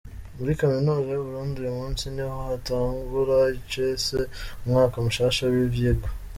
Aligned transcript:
Muri 0.37 0.57
kaminuza 0.59 1.07
y'uburundi 1.13 1.55
uyu 1.59 1.77
munsi 1.79 2.03
niho 2.13 2.35
hatangura 2.49 3.37
icese 3.59 4.17
umwaka 4.63 4.95
mushasha 5.05 5.43
w'ivyigwa. 5.53 6.09